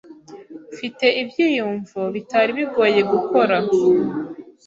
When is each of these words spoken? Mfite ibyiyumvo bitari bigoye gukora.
Mfite 0.73 1.05
ibyiyumvo 1.21 2.01
bitari 2.13 2.51
bigoye 2.59 3.01
gukora. 3.11 3.57